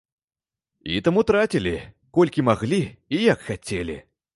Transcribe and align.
І 0.93 1.03
таму 1.09 1.25
трацілі, 1.31 1.75
колькі 2.19 2.49
маглі 2.51 2.85
і 3.15 3.25
як 3.31 3.51
хацелі. 3.53 4.05